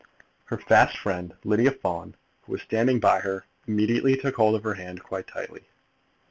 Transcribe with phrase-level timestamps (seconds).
[0.45, 4.73] Her fast friend, Lydia Fawn, who was standing by her, immediately took hold of her
[4.73, 5.67] hand quite tightly.